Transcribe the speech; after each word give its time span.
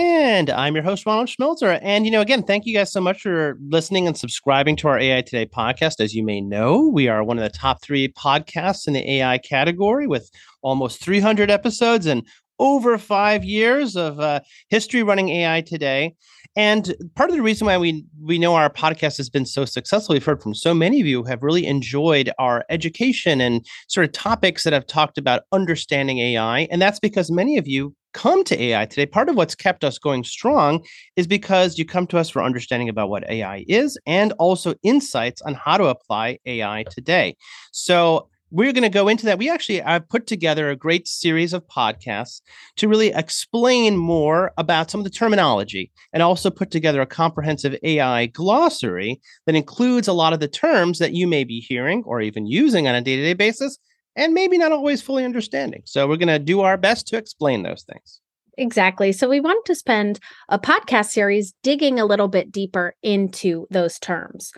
And 0.00 0.48
I'm 0.48 0.76
your 0.76 0.84
host, 0.84 1.04
Ronald 1.06 1.26
Schmelzer. 1.28 1.76
And, 1.82 2.04
you 2.04 2.12
know, 2.12 2.20
again, 2.20 2.44
thank 2.44 2.66
you 2.66 2.72
guys 2.72 2.92
so 2.92 3.00
much 3.00 3.20
for 3.20 3.58
listening 3.60 4.06
and 4.06 4.16
subscribing 4.16 4.76
to 4.76 4.86
our 4.86 4.96
AI 4.96 5.22
Today 5.22 5.44
podcast. 5.44 5.98
As 5.98 6.14
you 6.14 6.22
may 6.22 6.40
know, 6.40 6.88
we 6.88 7.08
are 7.08 7.24
one 7.24 7.36
of 7.36 7.42
the 7.42 7.50
top 7.50 7.82
three 7.82 8.06
podcasts 8.06 8.86
in 8.86 8.92
the 8.92 9.14
AI 9.14 9.38
category 9.38 10.06
with 10.06 10.30
almost 10.62 11.02
300 11.02 11.50
episodes 11.50 12.06
and 12.06 12.24
over 12.60 12.96
five 12.96 13.44
years 13.44 13.96
of 13.96 14.20
uh, 14.20 14.38
history 14.70 15.02
running 15.02 15.30
AI 15.30 15.62
Today. 15.62 16.14
And 16.54 16.94
part 17.16 17.30
of 17.30 17.36
the 17.36 17.42
reason 17.42 17.66
why 17.66 17.76
we 17.76 18.04
we 18.22 18.38
know 18.38 18.54
our 18.54 18.70
podcast 18.70 19.16
has 19.16 19.28
been 19.28 19.46
so 19.46 19.64
successful, 19.64 20.12
we've 20.12 20.24
heard 20.24 20.42
from 20.42 20.54
so 20.54 20.74
many 20.74 21.00
of 21.00 21.08
you 21.08 21.24
have 21.24 21.42
really 21.42 21.66
enjoyed 21.66 22.30
our 22.38 22.64
education 22.70 23.40
and 23.40 23.66
sort 23.88 24.06
of 24.06 24.12
topics 24.12 24.62
that 24.62 24.72
have 24.72 24.86
talked 24.86 25.18
about 25.18 25.42
understanding 25.50 26.18
AI. 26.20 26.68
And 26.70 26.80
that's 26.80 27.00
because 27.00 27.32
many 27.32 27.58
of 27.58 27.66
you 27.66 27.96
come 28.12 28.44
to 28.44 28.60
AI 28.60 28.86
today. 28.86 29.06
Part 29.06 29.28
of 29.28 29.36
what's 29.36 29.54
kept 29.54 29.84
us 29.84 29.98
going 29.98 30.24
strong 30.24 30.84
is 31.16 31.26
because 31.26 31.78
you 31.78 31.84
come 31.84 32.06
to 32.08 32.18
us 32.18 32.30
for 32.30 32.42
understanding 32.42 32.88
about 32.88 33.10
what 33.10 33.28
AI 33.30 33.64
is 33.68 33.98
and 34.06 34.32
also 34.32 34.74
insights 34.82 35.42
on 35.42 35.54
how 35.54 35.76
to 35.76 35.84
apply 35.84 36.38
AI 36.46 36.84
today. 36.90 37.36
So 37.72 38.28
we're 38.50 38.72
going 38.72 38.82
to 38.82 38.88
go 38.88 39.08
into 39.08 39.26
that. 39.26 39.38
We 39.38 39.50
actually 39.50 39.82
I've 39.82 40.08
put 40.08 40.26
together 40.26 40.70
a 40.70 40.76
great 40.76 41.06
series 41.06 41.52
of 41.52 41.66
podcasts 41.66 42.40
to 42.76 42.88
really 42.88 43.08
explain 43.08 43.96
more 43.96 44.52
about 44.56 44.90
some 44.90 45.00
of 45.00 45.04
the 45.04 45.10
terminology 45.10 45.90
and 46.12 46.22
also 46.22 46.50
put 46.50 46.70
together 46.70 47.00
a 47.00 47.06
comprehensive 47.06 47.76
AI 47.82 48.26
glossary 48.26 49.20
that 49.46 49.54
includes 49.54 50.08
a 50.08 50.14
lot 50.14 50.32
of 50.32 50.40
the 50.40 50.48
terms 50.48 50.98
that 50.98 51.12
you 51.12 51.26
may 51.26 51.44
be 51.44 51.60
hearing 51.60 52.02
or 52.06 52.22
even 52.22 52.46
using 52.46 52.88
on 52.88 52.94
a 52.94 53.02
day-to-day 53.02 53.34
basis 53.34 53.78
and 54.18 54.34
maybe 54.34 54.58
not 54.58 54.72
always 54.72 55.00
fully 55.00 55.24
understanding. 55.24 55.82
So 55.84 56.06
we're 56.06 56.16
going 56.16 56.28
to 56.28 56.40
do 56.40 56.60
our 56.60 56.76
best 56.76 57.06
to 57.08 57.16
explain 57.16 57.62
those 57.62 57.84
things. 57.84 58.20
Exactly. 58.58 59.12
So 59.12 59.28
we 59.28 59.38
want 59.38 59.64
to 59.66 59.74
spend 59.76 60.18
a 60.48 60.58
podcast 60.58 61.10
series 61.10 61.54
digging 61.62 62.00
a 62.00 62.04
little 62.04 62.26
bit 62.26 62.50
deeper 62.50 62.96
into 63.04 63.68
those 63.70 64.00
terms. 64.00 64.50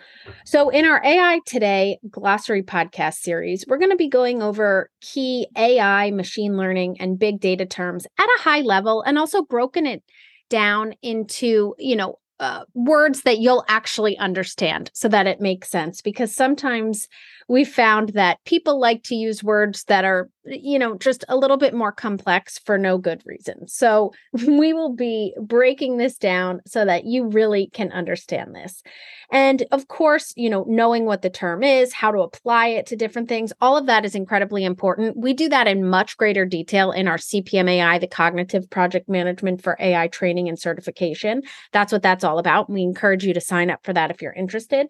So 0.47 0.70
in 0.70 0.86
our 0.86 1.05
AI 1.05 1.41
Today 1.44 1.98
glossary 2.08 2.62
podcast 2.62 3.16
series, 3.16 3.66
we're 3.69 3.77
going 3.77 3.91
to 3.91 3.97
be 3.97 4.08
going 4.08 4.42
over 4.42 4.91
key 5.03 5.47
AI, 5.55 6.11
machine 6.12 6.56
learning, 6.56 6.98
and 6.98 7.19
big 7.19 7.41
data 7.41 7.66
terms 7.66 8.06
at 8.19 8.25
a 8.38 8.41
high 8.41 8.62
level 8.62 9.03
and 9.03 9.19
also 9.19 9.42
broken 9.42 9.84
it 9.84 10.03
down 10.48 10.94
into, 11.03 11.75
you 11.78 11.94
know, 11.94 12.16
uh, 12.41 12.64
words 12.75 13.22
that 13.22 13.38
you'll 13.38 13.64
actually 13.69 14.16
understand 14.16 14.91
so 14.94 15.08
that 15.08 15.27
it 15.27 15.42
makes 15.42 15.69
sense 15.69 16.00
because 16.00 16.34
sometimes 16.34 17.06
we 17.51 17.65
found 17.65 18.11
that 18.11 18.39
people 18.45 18.79
like 18.79 19.03
to 19.03 19.17
use 19.17 19.43
words 19.43 19.83
that 19.89 20.05
are 20.05 20.31
you 20.45 20.79
know 20.79 20.97
just 20.97 21.25
a 21.29 21.37
little 21.37 21.56
bit 21.56 21.75
more 21.75 21.91
complex 21.91 22.61
for 22.61 22.79
no 22.79 22.97
good 22.97 23.20
reason. 23.27 23.67
So 23.67 24.12
we 24.47 24.73
will 24.73 24.95
be 24.95 25.34
breaking 25.37 25.97
this 25.97 26.17
down 26.17 26.61
so 26.65 26.84
that 26.84 27.06
you 27.06 27.27
really 27.27 27.69
can 27.73 27.91
understand 27.91 28.55
this. 28.55 28.84
And 29.33 29.65
of 29.73 29.89
course 29.89 30.33
you 30.37 30.48
know 30.48 30.65
knowing 30.69 31.06
what 31.06 31.23
the 31.23 31.28
term 31.28 31.65
is 31.65 31.93
how 31.93 32.12
to 32.12 32.21
apply 32.21 32.69
it 32.69 32.87
to 32.87 32.97
different 32.97 33.28
things 33.28 33.53
all 33.61 33.77
of 33.77 33.87
that 33.87 34.05
is 34.05 34.15
incredibly 34.15 34.65
important. 34.65 35.17
We 35.17 35.33
do 35.33 35.48
that 35.48 35.67
in 35.67 35.91
much 35.91 36.17
greater 36.17 36.47
detail 36.47 36.93
in 36.93 37.09
our 37.09 37.17
cpmai 37.17 38.00
the 38.00 38.06
cognitive 38.06 38.71
project 38.71 39.09
management 39.09 39.61
for 39.61 39.77
ai 39.81 40.06
training 40.06 40.49
and 40.49 40.59
certification. 40.59 41.43
That's 41.72 41.93
what 41.93 42.03
that's 42.03 42.22
all 42.22 42.38
about. 42.38 42.71
We 42.71 42.82
encourage 42.82 43.25
you 43.25 43.34
to 43.34 43.41
sign 43.41 43.71
up 43.71 43.84
for 43.84 43.93
that 43.93 44.12
if 44.12 44.22
you're 44.22 44.32
interested 44.32 44.87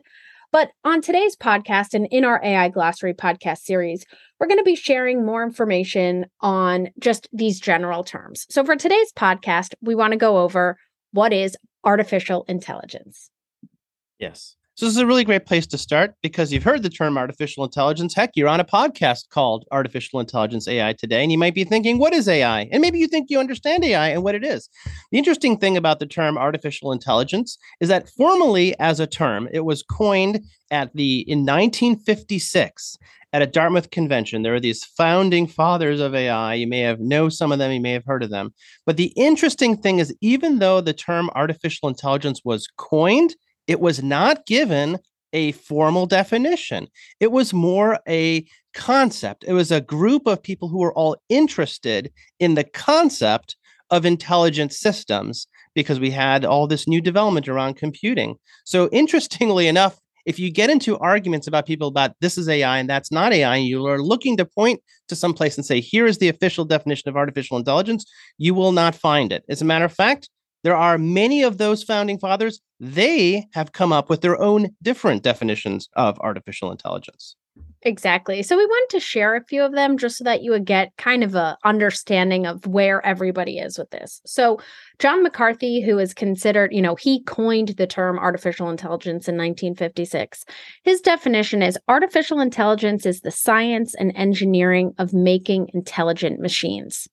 but 0.52 0.70
on 0.84 1.00
today's 1.00 1.36
podcast 1.36 1.94
and 1.94 2.06
in 2.10 2.24
our 2.24 2.40
AI 2.44 2.68
Glossary 2.68 3.14
podcast 3.14 3.58
series, 3.58 4.04
we're 4.38 4.46
going 4.46 4.58
to 4.58 4.64
be 4.64 4.76
sharing 4.76 5.24
more 5.24 5.42
information 5.42 6.26
on 6.40 6.88
just 6.98 7.28
these 7.32 7.60
general 7.60 8.04
terms. 8.04 8.46
So 8.50 8.64
for 8.64 8.76
today's 8.76 9.12
podcast, 9.12 9.74
we 9.80 9.94
want 9.94 10.12
to 10.12 10.16
go 10.16 10.38
over 10.38 10.76
what 11.12 11.32
is 11.32 11.56
artificial 11.84 12.44
intelligence. 12.48 13.30
Yes. 14.18 14.56
So 14.80 14.86
this 14.86 14.94
is 14.94 15.02
a 15.02 15.06
really 15.06 15.24
great 15.24 15.44
place 15.44 15.66
to 15.66 15.76
start 15.76 16.14
because 16.22 16.50
you've 16.50 16.62
heard 16.62 16.82
the 16.82 16.88
term 16.88 17.18
artificial 17.18 17.64
intelligence. 17.64 18.14
Heck, 18.14 18.30
you're 18.34 18.48
on 18.48 18.60
a 18.60 18.64
podcast 18.64 19.28
called 19.28 19.66
Artificial 19.70 20.20
Intelligence 20.20 20.66
AI 20.66 20.94
today, 20.94 21.22
and 21.22 21.30
you 21.30 21.36
might 21.36 21.54
be 21.54 21.64
thinking, 21.64 21.98
what 21.98 22.14
is 22.14 22.26
AI? 22.26 22.66
And 22.72 22.80
maybe 22.80 22.98
you 22.98 23.06
think 23.06 23.28
you 23.28 23.38
understand 23.38 23.84
AI 23.84 24.08
and 24.08 24.22
what 24.22 24.34
it 24.34 24.42
is. 24.42 24.70
The 25.12 25.18
interesting 25.18 25.58
thing 25.58 25.76
about 25.76 25.98
the 25.98 26.06
term 26.06 26.38
artificial 26.38 26.92
intelligence 26.92 27.58
is 27.80 27.90
that 27.90 28.08
formally 28.08 28.74
as 28.80 29.00
a 29.00 29.06
term, 29.06 29.50
it 29.52 29.66
was 29.66 29.82
coined 29.82 30.40
at 30.70 30.90
the 30.94 31.30
in 31.30 31.40
1956 31.40 32.96
at 33.34 33.42
a 33.42 33.46
Dartmouth 33.46 33.90
convention. 33.90 34.40
There 34.40 34.54
are 34.54 34.60
these 34.60 34.82
founding 34.82 35.46
fathers 35.46 36.00
of 36.00 36.14
AI. 36.14 36.54
You 36.54 36.66
may 36.66 36.80
have 36.80 37.00
know 37.00 37.28
some 37.28 37.52
of 37.52 37.58
them, 37.58 37.70
you 37.70 37.82
may 37.82 37.92
have 37.92 38.06
heard 38.06 38.22
of 38.22 38.30
them. 38.30 38.54
But 38.86 38.96
the 38.96 39.12
interesting 39.14 39.76
thing 39.76 39.98
is 39.98 40.16
even 40.22 40.58
though 40.58 40.80
the 40.80 40.94
term 40.94 41.28
artificial 41.34 41.86
intelligence 41.90 42.40
was 42.46 42.66
coined, 42.78 43.34
it 43.70 43.78
was 43.78 44.02
not 44.02 44.46
given 44.46 44.98
a 45.32 45.52
formal 45.52 46.04
definition. 46.04 46.88
It 47.20 47.30
was 47.30 47.54
more 47.54 48.00
a 48.08 48.44
concept. 48.74 49.44
It 49.46 49.52
was 49.52 49.70
a 49.70 49.80
group 49.80 50.26
of 50.26 50.42
people 50.42 50.66
who 50.66 50.80
were 50.80 50.92
all 50.94 51.16
interested 51.28 52.12
in 52.40 52.56
the 52.56 52.64
concept 52.64 53.54
of 53.90 54.04
intelligent 54.04 54.72
systems 54.72 55.46
because 55.72 56.00
we 56.00 56.10
had 56.10 56.44
all 56.44 56.66
this 56.66 56.88
new 56.88 57.00
development 57.00 57.46
around 57.46 57.76
computing. 57.76 58.34
So, 58.64 58.88
interestingly 58.92 59.68
enough, 59.68 60.00
if 60.26 60.40
you 60.40 60.50
get 60.50 60.68
into 60.68 60.98
arguments 60.98 61.46
about 61.46 61.64
people 61.64 61.86
about 61.86 62.16
this 62.20 62.36
is 62.36 62.48
AI 62.48 62.78
and 62.78 62.90
that's 62.90 63.12
not 63.12 63.32
AI, 63.32 63.54
and 63.54 63.66
you 63.66 63.86
are 63.86 64.02
looking 64.02 64.36
to 64.36 64.44
point 64.44 64.80
to 65.06 65.14
some 65.14 65.32
place 65.32 65.56
and 65.56 65.64
say, 65.64 65.80
here 65.80 66.08
is 66.08 66.18
the 66.18 66.28
official 66.28 66.64
definition 66.64 67.08
of 67.08 67.16
artificial 67.16 67.56
intelligence, 67.56 68.04
you 68.36 68.52
will 68.52 68.72
not 68.72 68.96
find 68.96 69.32
it. 69.32 69.44
As 69.48 69.62
a 69.62 69.64
matter 69.64 69.84
of 69.84 69.94
fact, 69.94 70.28
there 70.62 70.76
are 70.76 70.98
many 70.98 71.42
of 71.42 71.58
those 71.58 71.82
founding 71.82 72.18
fathers, 72.18 72.60
they 72.78 73.46
have 73.52 73.72
come 73.72 73.92
up 73.92 74.08
with 74.08 74.20
their 74.20 74.40
own 74.40 74.70
different 74.82 75.22
definitions 75.22 75.88
of 75.94 76.18
artificial 76.20 76.70
intelligence. 76.70 77.36
Exactly. 77.82 78.42
So 78.42 78.58
we 78.58 78.66
wanted 78.66 78.94
to 78.94 79.00
share 79.00 79.34
a 79.34 79.44
few 79.44 79.62
of 79.62 79.72
them 79.72 79.96
just 79.96 80.18
so 80.18 80.24
that 80.24 80.42
you 80.42 80.50
would 80.50 80.66
get 80.66 80.94
kind 80.98 81.24
of 81.24 81.34
a 81.34 81.56
understanding 81.64 82.46
of 82.46 82.66
where 82.66 83.04
everybody 83.06 83.58
is 83.58 83.78
with 83.78 83.88
this. 83.90 84.20
So 84.26 84.60
John 84.98 85.22
McCarthy, 85.22 85.80
who 85.80 85.98
is 85.98 86.12
considered, 86.12 86.74
you 86.74 86.82
know, 86.82 86.94
he 86.94 87.22
coined 87.22 87.70
the 87.70 87.86
term 87.86 88.18
artificial 88.18 88.68
intelligence 88.68 89.28
in 89.28 89.36
1956. 89.36 90.44
His 90.84 91.00
definition 91.00 91.62
is 91.62 91.78
artificial 91.88 92.40
intelligence 92.40 93.06
is 93.06 93.20
the 93.20 93.30
science 93.30 93.94
and 93.94 94.12
engineering 94.14 94.92
of 94.98 95.14
making 95.14 95.70
intelligent 95.72 96.38
machines. 96.38 97.08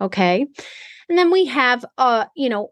Okay. 0.00 0.46
And 1.10 1.18
then 1.18 1.30
we 1.30 1.44
have 1.46 1.84
uh, 1.98 2.26
you 2.34 2.48
know, 2.48 2.70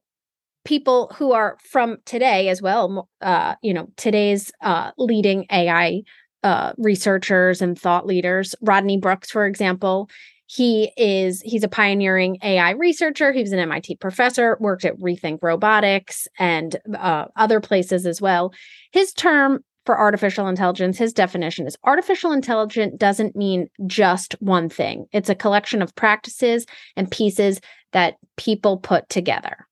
people 0.67 1.13
who 1.17 1.33
are 1.33 1.57
from 1.63 1.97
today 2.05 2.49
as 2.49 2.61
well 2.61 3.09
uh, 3.21 3.55
you 3.63 3.73
know 3.73 3.89
today's 3.97 4.53
uh, 4.61 4.91
leading 4.99 5.47
ai 5.51 6.03
uh, 6.43 6.73
researchers 6.79 7.61
and 7.61 7.77
thought 7.77 8.07
leaders. 8.07 8.55
Rodney 8.61 8.99
brooks 8.99 9.31
for 9.31 9.47
example 9.47 10.09
he 10.47 10.93
is 10.97 11.41
he's 11.43 11.65
a 11.65 11.69
pioneering 11.69 12.39
ai 12.43 12.71
researcher. 12.71 13.33
He 13.33 13.43
was 13.43 13.53
an 13.53 13.69
mit 13.69 13.99
professor 14.01 14.57
worked 14.61 14.85
at 14.85 14.97
rethink 14.99 15.39
robotics 15.43 16.29
and 16.39 16.77
uh, 16.97 17.27
other 17.35 17.61
places 17.61 18.07
as 18.07 18.21
well. 18.21 18.53
His 18.93 19.13
term 19.13 19.65
for 19.85 19.99
artificial 19.99 20.49
intelligence 20.49 20.99
his 20.99 21.13
definition 21.13 21.67
is 21.67 21.77
artificial 21.85 22.33
intelligence 22.33 22.95
doesn't 22.97 23.37
mean 23.37 23.69
just 23.87 24.35
one 24.41 24.69
thing. 24.69 25.07
It's 25.13 25.29
a 25.29 25.35
collection 25.35 25.83
of 25.83 25.95
practices 25.97 26.67
and 26.97 27.11
pieces 27.11 27.61
that 27.93 28.17
people 28.37 28.79
put 28.79 29.09
together 29.09 29.67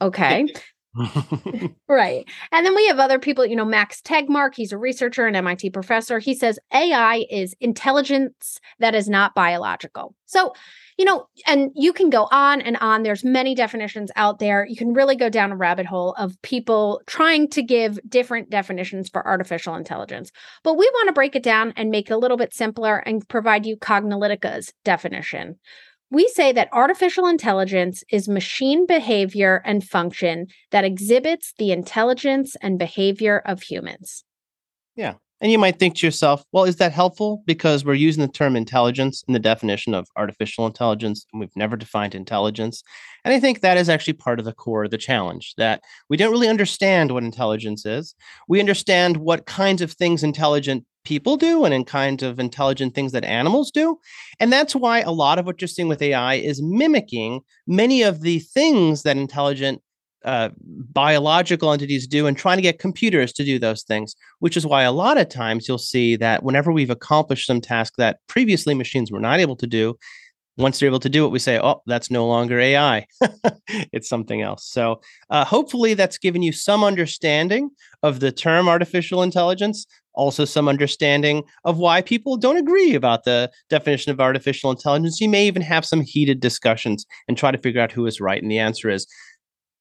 Okay. 0.00 0.46
right. 1.88 2.24
And 2.50 2.66
then 2.66 2.74
we 2.74 2.88
have 2.88 2.98
other 2.98 3.20
people, 3.20 3.46
you 3.46 3.54
know, 3.54 3.64
Max 3.64 4.00
Tegmark, 4.00 4.54
he's 4.56 4.72
a 4.72 4.78
researcher 4.78 5.26
and 5.26 5.36
MIT 5.36 5.70
professor. 5.70 6.18
He 6.18 6.34
says 6.34 6.58
AI 6.74 7.26
is 7.30 7.54
intelligence 7.60 8.58
that 8.80 8.94
is 8.94 9.08
not 9.08 9.34
biological. 9.34 10.16
So, 10.26 10.52
you 10.98 11.04
know, 11.04 11.28
and 11.46 11.70
you 11.74 11.92
can 11.92 12.10
go 12.10 12.28
on 12.32 12.60
and 12.60 12.76
on. 12.78 13.02
There's 13.04 13.24
many 13.24 13.54
definitions 13.54 14.10
out 14.16 14.40
there. 14.40 14.66
You 14.68 14.76
can 14.76 14.92
really 14.92 15.16
go 15.16 15.28
down 15.28 15.52
a 15.52 15.56
rabbit 15.56 15.86
hole 15.86 16.14
of 16.18 16.40
people 16.42 17.00
trying 17.06 17.48
to 17.50 17.62
give 17.62 17.98
different 18.08 18.50
definitions 18.50 19.08
for 19.08 19.26
artificial 19.26 19.76
intelligence. 19.76 20.32
But 20.64 20.74
we 20.74 20.90
want 20.94 21.08
to 21.08 21.14
break 21.14 21.36
it 21.36 21.42
down 21.42 21.72
and 21.76 21.90
make 21.90 22.10
it 22.10 22.14
a 22.14 22.18
little 22.18 22.36
bit 22.36 22.52
simpler 22.52 22.98
and 22.98 23.26
provide 23.28 23.64
you 23.64 23.76
Cognilytica's 23.76 24.72
definition 24.84 25.56
we 26.10 26.28
say 26.28 26.52
that 26.52 26.68
artificial 26.72 27.26
intelligence 27.26 28.02
is 28.10 28.28
machine 28.28 28.86
behavior 28.86 29.62
and 29.64 29.84
function 29.84 30.48
that 30.70 30.84
exhibits 30.84 31.52
the 31.58 31.70
intelligence 31.70 32.56
and 32.60 32.78
behavior 32.78 33.42
of 33.44 33.62
humans. 33.62 34.24
Yeah. 34.96 35.14
And 35.42 35.50
you 35.50 35.58
might 35.58 35.78
think 35.78 35.94
to 35.96 36.06
yourself, 36.06 36.44
well, 36.52 36.64
is 36.64 36.76
that 36.76 36.92
helpful? 36.92 37.42
Because 37.46 37.82
we're 37.82 37.94
using 37.94 38.20
the 38.20 38.30
term 38.30 38.56
intelligence 38.56 39.24
in 39.26 39.32
the 39.32 39.38
definition 39.38 39.94
of 39.94 40.06
artificial 40.14 40.66
intelligence, 40.66 41.24
and 41.32 41.40
we've 41.40 41.56
never 41.56 41.76
defined 41.76 42.14
intelligence. 42.14 42.82
And 43.24 43.32
I 43.32 43.40
think 43.40 43.60
that 43.60 43.78
is 43.78 43.88
actually 43.88 44.14
part 44.14 44.38
of 44.38 44.44
the 44.44 44.52
core 44.52 44.84
of 44.84 44.90
the 44.90 44.98
challenge 44.98 45.54
that 45.56 45.80
we 46.10 46.18
don't 46.18 46.32
really 46.32 46.48
understand 46.48 47.10
what 47.10 47.22
intelligence 47.22 47.86
is. 47.86 48.14
We 48.48 48.60
understand 48.60 49.16
what 49.16 49.46
kinds 49.46 49.80
of 49.80 49.92
things 49.92 50.22
intelligent 50.22 50.84
people 51.04 51.36
do 51.36 51.64
and 51.64 51.72
in 51.72 51.84
kinds 51.84 52.22
of 52.22 52.38
intelligent 52.38 52.94
things 52.94 53.12
that 53.12 53.24
animals 53.24 53.70
do. 53.70 53.98
And 54.38 54.52
that's 54.52 54.74
why 54.74 55.00
a 55.00 55.10
lot 55.10 55.38
of 55.38 55.46
what 55.46 55.60
you're 55.60 55.68
seeing 55.68 55.88
with 55.88 56.02
AI 56.02 56.34
is 56.34 56.62
mimicking 56.62 57.40
many 57.66 58.02
of 58.02 58.20
the 58.20 58.40
things 58.40 59.02
that 59.02 59.16
intelligent 59.16 59.82
uh, 60.24 60.50
biological 60.58 61.72
entities 61.72 62.06
do 62.06 62.26
and 62.26 62.36
trying 62.36 62.58
to 62.58 62.62
get 62.62 62.78
computers 62.78 63.32
to 63.32 63.44
do 63.44 63.58
those 63.58 63.82
things, 63.82 64.14
which 64.40 64.56
is 64.56 64.66
why 64.66 64.82
a 64.82 64.92
lot 64.92 65.16
of 65.16 65.28
times 65.28 65.66
you'll 65.66 65.78
see 65.78 66.16
that 66.16 66.42
whenever 66.42 66.70
we've 66.70 66.90
accomplished 66.90 67.46
some 67.46 67.60
task 67.60 67.94
that 67.96 68.18
previously 68.26 68.74
machines 68.74 69.10
were 69.10 69.20
not 69.20 69.40
able 69.40 69.56
to 69.56 69.66
do, 69.66 69.96
once 70.60 70.78
they're 70.78 70.88
able 70.88 71.00
to 71.00 71.08
do 71.08 71.24
it, 71.24 71.30
we 71.30 71.38
say, 71.38 71.58
oh, 71.58 71.82
that's 71.86 72.10
no 72.10 72.26
longer 72.26 72.60
AI. 72.60 73.06
it's 73.92 74.08
something 74.08 74.42
else. 74.42 74.66
So 74.66 75.00
uh, 75.30 75.44
hopefully 75.44 75.94
that's 75.94 76.18
given 76.18 76.42
you 76.42 76.52
some 76.52 76.84
understanding 76.84 77.70
of 78.02 78.20
the 78.20 78.30
term 78.30 78.68
artificial 78.68 79.22
intelligence, 79.22 79.86
also 80.14 80.44
some 80.44 80.68
understanding 80.68 81.44
of 81.64 81.78
why 81.78 82.02
people 82.02 82.36
don't 82.36 82.56
agree 82.56 82.94
about 82.94 83.24
the 83.24 83.50
definition 83.68 84.12
of 84.12 84.20
artificial 84.20 84.70
intelligence. 84.70 85.20
You 85.20 85.28
may 85.28 85.46
even 85.46 85.62
have 85.62 85.84
some 85.84 86.02
heated 86.02 86.40
discussions 86.40 87.06
and 87.26 87.36
try 87.36 87.50
to 87.50 87.58
figure 87.58 87.80
out 87.80 87.92
who 87.92 88.06
is 88.06 88.20
right. 88.20 88.42
And 88.42 88.50
the 88.50 88.58
answer 88.58 88.90
is 88.90 89.06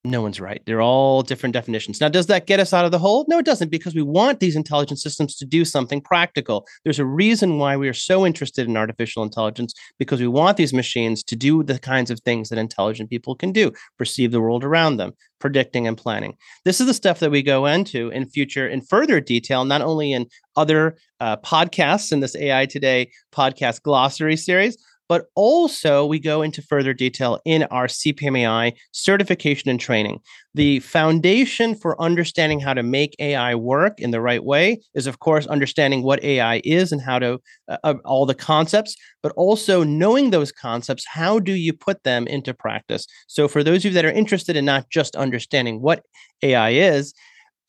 no 0.05 0.21
one's 0.21 0.39
right. 0.39 0.61
They're 0.65 0.81
all 0.81 1.21
different 1.21 1.51
definitions. 1.51 1.99
Now, 1.99 2.07
does 2.07 2.27
that 2.27 2.47
get 2.47 2.61
us 2.61 2.71
out 2.71 2.85
of 2.85 2.91
the 2.91 2.99
hole? 2.99 3.25
No, 3.27 3.39
it 3.39 3.45
doesn't, 3.45 3.69
because 3.69 3.93
we 3.93 4.01
want 4.01 4.39
these 4.39 4.55
intelligent 4.55 4.99
systems 4.99 5.35
to 5.35 5.45
do 5.45 5.65
something 5.65 5.99
practical. 5.99 6.65
There's 6.85 6.99
a 6.99 7.05
reason 7.05 7.57
why 7.57 7.75
we 7.75 7.89
are 7.89 7.93
so 7.93 8.25
interested 8.25 8.67
in 8.67 8.77
artificial 8.77 9.23
intelligence, 9.23 9.73
because 9.97 10.21
we 10.21 10.27
want 10.27 10.55
these 10.55 10.73
machines 10.73 11.21
to 11.23 11.35
do 11.35 11.63
the 11.63 11.79
kinds 11.79 12.11
of 12.11 12.21
things 12.21 12.47
that 12.47 12.57
intelligent 12.57 13.09
people 13.09 13.35
can 13.35 13.51
do, 13.51 13.73
perceive 13.97 14.31
the 14.31 14.39
world 14.39 14.63
around 14.63 14.97
them, 14.97 15.11
predicting 15.39 15.85
and 15.85 15.97
planning. 15.97 16.35
This 16.63 16.79
is 16.79 16.87
the 16.87 16.93
stuff 16.93 17.19
that 17.19 17.31
we 17.31 17.41
go 17.41 17.65
into 17.65 18.09
in 18.09 18.25
future 18.25 18.67
in 18.69 18.81
further 18.81 19.19
detail, 19.19 19.65
not 19.65 19.81
only 19.81 20.13
in 20.13 20.27
other 20.55 20.97
uh, 21.19 21.35
podcasts 21.37 22.13
in 22.13 22.21
this 22.21 22.35
AI 22.37 22.65
Today 22.65 23.11
podcast 23.33 23.81
glossary 23.83 24.37
series, 24.37 24.77
but 25.09 25.25
also 25.35 26.05
we 26.05 26.19
go 26.19 26.43
into 26.43 26.61
further 26.61 26.93
detail 26.93 27.39
in 27.43 27.63
our 27.63 27.87
CPMAI 27.87 28.73
certification 28.91 29.69
and 29.69 29.79
training. 29.79 30.19
The 30.53 30.79
foundation 30.81 31.75
for 31.75 31.99
understanding 32.01 32.59
how 32.59 32.75
to 32.75 32.83
make 32.83 33.15
AI 33.19 33.55
work 33.55 33.99
in 33.99 34.11
the 34.11 34.21
right 34.21 34.43
way 34.43 34.81
is, 34.93 35.07
of 35.07 35.19
course, 35.19 35.47
understanding 35.47 36.03
what 36.03 36.23
AI 36.23 36.61
is 36.63 36.91
and 36.91 37.01
how 37.01 37.19
to 37.19 37.41
uh, 37.67 37.77
uh, 37.83 37.95
all 38.05 38.27
the 38.27 38.35
concepts, 38.35 38.95
but 39.23 39.33
also 39.35 39.83
knowing 39.83 40.29
those 40.29 40.51
concepts. 40.51 41.05
How 41.07 41.39
do 41.39 41.53
you 41.53 41.73
put 41.73 42.03
them 42.03 42.27
into 42.27 42.53
practice? 42.53 43.07
So, 43.27 43.47
for 43.47 43.63
those 43.63 43.79
of 43.79 43.85
you 43.85 43.91
that 43.91 44.05
are 44.05 44.11
interested 44.11 44.55
in 44.55 44.65
not 44.65 44.89
just 44.89 45.15
understanding 45.15 45.81
what 45.81 46.03
AI 46.43 46.69
is, 46.69 47.13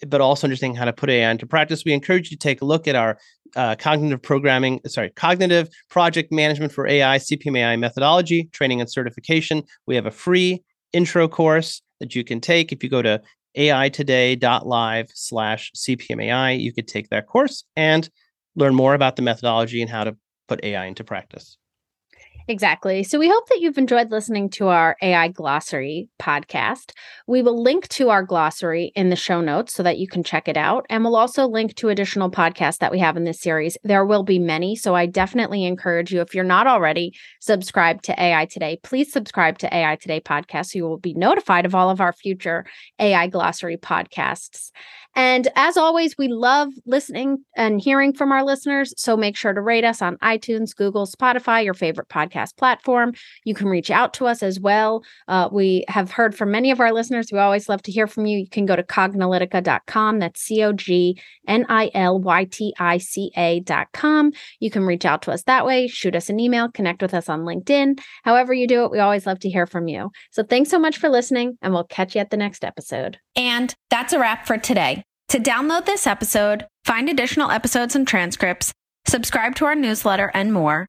but 0.06 0.20
also 0.20 0.46
understanding 0.46 0.76
how 0.76 0.84
to 0.84 0.92
put 0.92 1.10
AI 1.10 1.30
into 1.30 1.46
practice, 1.46 1.84
we 1.84 1.92
encourage 1.92 2.30
you 2.30 2.36
to 2.36 2.42
take 2.42 2.62
a 2.62 2.64
look 2.64 2.86
at 2.88 2.96
our 2.96 3.18
uh, 3.56 3.76
cognitive 3.76 4.22
programming, 4.22 4.80
sorry, 4.86 5.10
cognitive 5.10 5.68
project 5.88 6.32
management 6.32 6.72
for 6.72 6.86
AI, 6.86 7.18
CPMAI 7.18 7.78
methodology, 7.78 8.44
training 8.52 8.80
and 8.80 8.90
certification. 8.90 9.62
We 9.86 9.94
have 9.96 10.06
a 10.06 10.10
free 10.10 10.62
intro 10.92 11.28
course 11.28 11.82
that 12.00 12.14
you 12.14 12.24
can 12.24 12.40
take. 12.40 12.72
If 12.72 12.82
you 12.82 12.90
go 12.90 13.02
to 13.02 13.20
aitoday.live 13.56 15.10
slash 15.14 15.72
CPMAI, 15.76 16.60
you 16.60 16.72
could 16.72 16.88
take 16.88 17.08
that 17.10 17.26
course 17.26 17.64
and 17.76 18.08
learn 18.56 18.74
more 18.74 18.94
about 18.94 19.16
the 19.16 19.22
methodology 19.22 19.80
and 19.80 19.90
how 19.90 20.04
to 20.04 20.16
put 20.48 20.64
AI 20.64 20.86
into 20.86 21.04
practice. 21.04 21.56
Exactly. 22.48 23.04
So 23.04 23.18
we 23.18 23.28
hope 23.28 23.48
that 23.48 23.60
you've 23.60 23.78
enjoyed 23.78 24.10
listening 24.10 24.50
to 24.50 24.68
our 24.68 24.96
AI 25.02 25.28
glossary 25.28 26.08
podcast. 26.20 26.92
We 27.28 27.42
will 27.42 27.62
link 27.62 27.86
to 27.88 28.08
our 28.10 28.24
glossary 28.24 28.90
in 28.96 29.08
the 29.08 29.14
show 29.14 29.40
notes 29.40 29.72
so 29.72 29.84
that 29.84 29.98
you 29.98 30.08
can 30.08 30.24
check 30.24 30.48
it 30.48 30.56
out. 30.56 30.84
And 30.90 31.04
we'll 31.04 31.14
also 31.16 31.46
link 31.46 31.76
to 31.76 31.90
additional 31.90 32.30
podcasts 32.30 32.78
that 32.78 32.90
we 32.90 32.98
have 32.98 33.16
in 33.16 33.22
this 33.24 33.40
series. 33.40 33.76
There 33.84 34.04
will 34.04 34.24
be 34.24 34.40
many. 34.40 34.74
So 34.74 34.96
I 34.96 35.06
definitely 35.06 35.64
encourage 35.64 36.12
you, 36.12 36.20
if 36.22 36.34
you're 36.34 36.42
not 36.42 36.66
already 36.66 37.12
subscribed 37.40 38.04
to 38.04 38.20
AI 38.20 38.46
Today, 38.46 38.80
please 38.82 39.12
subscribe 39.12 39.58
to 39.58 39.72
AI 39.74 39.94
Today 39.96 40.20
podcast 40.20 40.66
so 40.70 40.78
you 40.78 40.84
will 40.84 40.98
be 40.98 41.14
notified 41.14 41.66
of 41.66 41.74
all 41.74 41.88
of 41.88 42.00
our 42.00 42.12
future 42.12 42.64
AI 42.98 43.28
glossary 43.28 43.76
podcasts. 43.76 44.70
And 45.16 45.48
as 45.56 45.76
always, 45.76 46.16
we 46.16 46.28
love 46.28 46.68
listening 46.86 47.38
and 47.56 47.80
hearing 47.80 48.12
from 48.12 48.30
our 48.30 48.44
listeners. 48.44 48.94
So 48.96 49.16
make 49.16 49.36
sure 49.36 49.52
to 49.52 49.60
rate 49.60 49.84
us 49.84 50.00
on 50.02 50.16
iTunes, 50.18 50.74
Google, 50.74 51.06
Spotify, 51.06 51.64
your 51.64 51.74
favorite 51.74 52.08
podcast 52.08 52.29
platform. 52.56 53.12
You 53.44 53.54
can 53.54 53.66
reach 53.68 53.90
out 53.90 54.14
to 54.14 54.26
us 54.26 54.42
as 54.42 54.58
well. 54.60 55.04
Uh, 55.28 55.48
we 55.50 55.84
have 55.88 56.10
heard 56.10 56.34
from 56.34 56.50
many 56.50 56.70
of 56.70 56.80
our 56.80 56.92
listeners. 56.92 57.30
We 57.32 57.38
always 57.38 57.68
love 57.68 57.82
to 57.82 57.92
hear 57.92 58.06
from 58.06 58.26
you. 58.26 58.38
You 58.38 58.48
can 58.48 58.66
go 58.66 58.76
to 58.76 58.82
cognilytica.com. 58.82 60.18
That's 60.18 60.40
C 60.40 60.62
O 60.62 60.72
G 60.72 61.20
N 61.46 61.66
I 61.68 61.90
L 61.94 62.20
Y 62.20 62.44
T 62.44 62.74
I 62.78 62.98
C 62.98 63.30
A.com. 63.36 64.32
You 64.60 64.70
can 64.70 64.84
reach 64.84 65.04
out 65.04 65.22
to 65.22 65.32
us 65.32 65.42
that 65.44 65.66
way, 65.66 65.86
shoot 65.86 66.16
us 66.16 66.28
an 66.28 66.40
email, 66.40 66.70
connect 66.70 67.02
with 67.02 67.14
us 67.14 67.28
on 67.28 67.40
LinkedIn. 67.40 68.00
However, 68.22 68.54
you 68.54 68.66
do 68.66 68.84
it, 68.84 68.90
we 68.90 68.98
always 68.98 69.26
love 69.26 69.40
to 69.40 69.50
hear 69.50 69.66
from 69.66 69.88
you. 69.88 70.10
So 70.30 70.42
thanks 70.42 70.70
so 70.70 70.78
much 70.78 70.98
for 70.98 71.08
listening, 71.08 71.58
and 71.62 71.72
we'll 71.72 71.84
catch 71.84 72.14
you 72.14 72.20
at 72.20 72.30
the 72.30 72.36
next 72.36 72.64
episode. 72.64 73.18
And 73.36 73.74
that's 73.90 74.12
a 74.12 74.18
wrap 74.18 74.46
for 74.46 74.58
today. 74.58 75.02
To 75.30 75.38
download 75.38 75.86
this 75.86 76.06
episode, 76.06 76.66
find 76.84 77.08
additional 77.08 77.50
episodes 77.50 77.94
and 77.94 78.06
transcripts, 78.06 78.72
subscribe 79.06 79.54
to 79.56 79.64
our 79.64 79.76
newsletter, 79.76 80.30
and 80.34 80.52
more, 80.52 80.88